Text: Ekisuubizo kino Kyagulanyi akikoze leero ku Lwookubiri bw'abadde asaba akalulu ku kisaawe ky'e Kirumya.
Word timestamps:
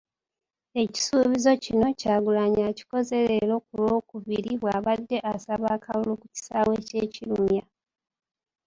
Ekisuubizo 0.83 1.51
kino 1.63 1.87
Kyagulanyi 1.99 2.61
akikoze 2.69 3.15
leero 3.27 3.55
ku 3.65 3.73
Lwookubiri 3.81 4.51
bw'abadde 4.61 5.17
asaba 5.33 5.67
akalulu 5.77 6.13
ku 6.21 6.25
kisaawe 6.33 6.75
ky'e 6.87 7.05
Kirumya. 7.13 7.63